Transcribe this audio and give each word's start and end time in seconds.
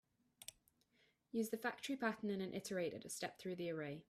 Use 1.31 1.49
the 1.49 1.57
factory 1.57 1.95
pattern 1.95 2.31
and 2.31 2.41
an 2.41 2.51
iterator 2.51 2.99
to 3.01 3.09
step 3.09 3.37
through 3.39 3.55
the 3.55 3.69
array. 3.69 3.99